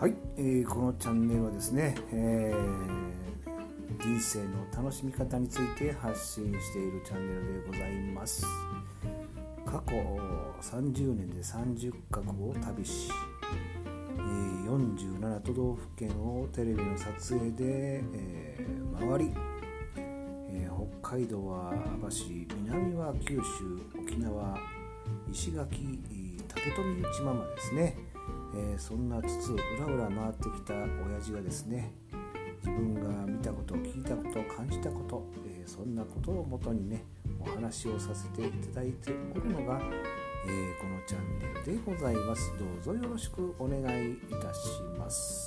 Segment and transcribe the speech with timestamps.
[0.00, 8.46] はい、えー、このチャンネルはですね、えー、人生の楽しみ方について発信しているチャンネルでございます。
[9.66, 9.92] 過去
[10.62, 13.10] 30年で30カ国を旅し、
[14.16, 14.20] え、
[14.70, 19.34] 47都道府県をテレビの撮影で、えー、回り、
[20.50, 20.70] え、
[21.02, 24.56] 北海道は網走南は九州沖縄
[25.30, 26.00] 石垣
[26.48, 28.09] 竹富内ママですね。
[28.54, 31.92] えー、そんなつつうらうら回ってきた親父がですね
[32.58, 37.04] 自分が見たこと聞いたこと感じたこと、えー、そんなことをもとにね
[37.40, 39.80] お話をさせていただいておるのが、
[40.46, 42.52] えー、このチャンネルでございます。
[42.58, 45.39] どうぞよろしくお願いいたします。